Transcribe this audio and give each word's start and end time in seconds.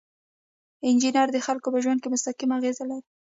انجینر 0.87 1.27
د 1.31 1.37
خلکو 1.45 1.67
په 1.73 1.79
ژوند 1.83 2.01
مستقیمه 2.13 2.53
اغیزه 2.59 2.83
لري. 2.91 3.07